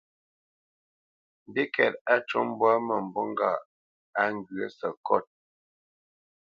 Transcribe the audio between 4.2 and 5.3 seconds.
á ŋgyə̂ səkót.